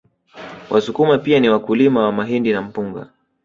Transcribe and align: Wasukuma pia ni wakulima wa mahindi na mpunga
Wasukuma 0.69 1.17
pia 1.17 1.39
ni 1.39 1.49
wakulima 1.49 2.03
wa 2.03 2.11
mahindi 2.11 2.51
na 2.53 2.61
mpunga 2.61 3.09